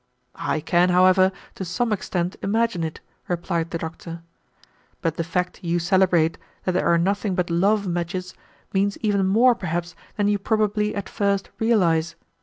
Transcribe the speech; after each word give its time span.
"I 0.33 0.61
can, 0.61 0.89
however, 0.89 1.31
to 1.53 1.63
some 1.63 1.93
extent, 1.93 2.35
imagine 2.41 2.83
it," 2.83 3.01
replied 3.27 3.69
the 3.69 3.77
doctor. 3.77 4.23
"But 4.99 5.15
the 5.17 5.23
fact 5.23 5.63
you 5.63 5.77
celebrate, 5.77 6.39
that 6.63 6.71
there 6.71 6.91
are 6.91 6.97
nothing 6.97 7.35
but 7.35 7.51
love 7.51 7.85
matches, 7.85 8.33
means 8.73 8.97
even 9.01 9.27
more, 9.27 9.53
perhaps, 9.53 9.93
than 10.17 10.27
you 10.27 10.39
probably 10.39 10.95
at 10.95 11.07
first 11.07 11.51
realize. 11.59 12.15